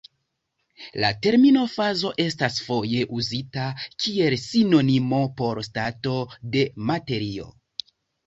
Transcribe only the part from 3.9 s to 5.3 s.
kiel sinonimo